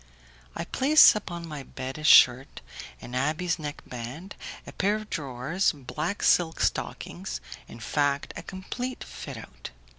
[0.55, 2.61] I place upon my bed a shirt,
[3.01, 4.35] an abbé's neckband,
[4.65, 9.69] a pair of drawers, black silk stockings in fact, a complete fit out.